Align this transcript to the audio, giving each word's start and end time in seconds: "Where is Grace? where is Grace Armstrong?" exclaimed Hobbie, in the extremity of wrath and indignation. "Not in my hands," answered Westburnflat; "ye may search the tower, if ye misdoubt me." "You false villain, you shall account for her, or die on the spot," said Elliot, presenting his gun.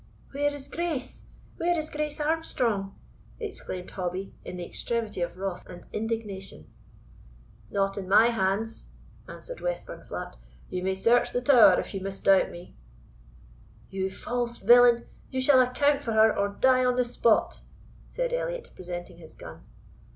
"Where 0.31 0.51
is 0.51 0.67
Grace? 0.67 1.27
where 1.57 1.77
is 1.77 1.91
Grace 1.91 2.19
Armstrong?" 2.19 2.97
exclaimed 3.39 3.91
Hobbie, 3.91 4.33
in 4.43 4.55
the 4.57 4.65
extremity 4.65 5.21
of 5.21 5.37
wrath 5.37 5.63
and 5.67 5.85
indignation. 5.93 6.67
"Not 7.69 7.99
in 7.99 8.09
my 8.09 8.29
hands," 8.29 8.87
answered 9.27 9.59
Westburnflat; 9.61 10.37
"ye 10.71 10.81
may 10.81 10.95
search 10.95 11.31
the 11.31 11.39
tower, 11.41 11.79
if 11.79 11.93
ye 11.93 11.99
misdoubt 11.99 12.49
me." 12.49 12.73
"You 13.91 14.09
false 14.09 14.57
villain, 14.57 15.05
you 15.29 15.39
shall 15.39 15.61
account 15.61 16.01
for 16.01 16.13
her, 16.13 16.35
or 16.35 16.49
die 16.49 16.83
on 16.83 16.95
the 16.95 17.05
spot," 17.05 17.61
said 18.09 18.33
Elliot, 18.33 18.71
presenting 18.75 19.19
his 19.19 19.35
gun. 19.35 19.61